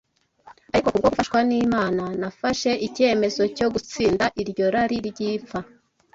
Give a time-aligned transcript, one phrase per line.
[0.73, 5.59] Ariko kubwo gufashwa n’Imana nafashe icyemezo cyo gutsinda iryo rari ry’ipfa